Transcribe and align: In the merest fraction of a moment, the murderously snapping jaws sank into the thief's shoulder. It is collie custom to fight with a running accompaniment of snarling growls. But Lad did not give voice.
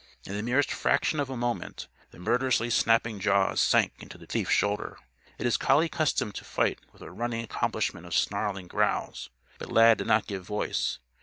In 0.25 0.35
the 0.35 0.41
merest 0.41 0.71
fraction 0.71 1.19
of 1.19 1.29
a 1.29 1.37
moment, 1.37 1.87
the 2.09 2.17
murderously 2.17 2.71
snapping 2.71 3.19
jaws 3.19 3.61
sank 3.61 3.93
into 3.99 4.17
the 4.17 4.25
thief's 4.25 4.49
shoulder. 4.49 4.97
It 5.37 5.45
is 5.45 5.57
collie 5.57 5.89
custom 5.89 6.31
to 6.31 6.43
fight 6.43 6.79
with 6.91 7.03
a 7.03 7.11
running 7.11 7.43
accompaniment 7.43 8.07
of 8.07 8.15
snarling 8.15 8.67
growls. 8.67 9.29
But 9.59 9.71
Lad 9.71 9.99
did 9.99 10.07
not 10.07 10.25
give 10.25 10.43
voice. 10.43 10.97